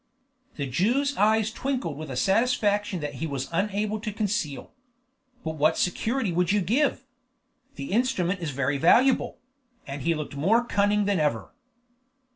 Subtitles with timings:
[0.55, 4.71] The Jew's eyes twinkled with a satisfaction that he was unable to conceal.
[5.43, 7.05] "But what security would you give?
[7.75, 9.37] The instrument is very valuable;"
[9.85, 11.53] and he looked more cunning than ever.